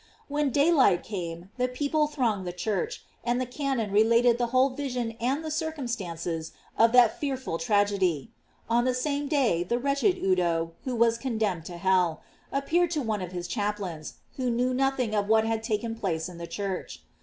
When 0.27 0.49
daylight 0.49 1.03
came, 1.03 1.51
the 1.57 1.67
people 1.67 2.07
thronged 2.07 2.47
the 2.47 2.51
church, 2.53 3.03
and 3.23 3.39
the 3.39 3.45
canon 3.45 3.91
related 3.91 4.39
the 4.39 4.47
whole 4.47 4.71
vision 4.71 5.11
and 5.21 5.45
the 5.45 5.51
circumstances 5.51 6.53
of 6.75 6.91
that 6.93 7.19
fearful 7.19 7.59
tragedy. 7.59 8.31
And 8.67 8.77
on 8.79 8.85
the 8.85 8.95
same 8.95 9.27
day 9.27 9.61
the 9.61 9.77
wretched 9.77 10.17
Udo, 10.17 10.71
who 10.85 10.95
was 10.95 11.19
condemned 11.19 11.65
to 11.65 11.77
hell, 11.77 12.23
appeared 12.51 12.89
to 12.97 13.01
one 13.03 13.21
of 13.21 13.31
his 13.31 13.47
chaplains, 13.47 14.15
who 14.37 14.49
knew 14.49 14.73
nothing 14.73 15.13
of 15.13 15.27
what 15.27 15.45
had 15.45 15.61
taken 15.61 15.93
place 15.93 16.27
in 16.27 16.39
the 16.39 16.47
church. 16.47 17.03